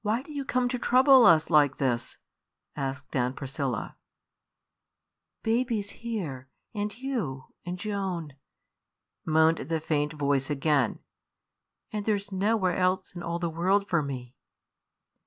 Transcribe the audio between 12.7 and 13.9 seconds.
else in all the world